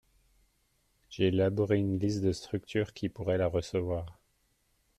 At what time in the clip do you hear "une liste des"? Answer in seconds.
1.77-2.33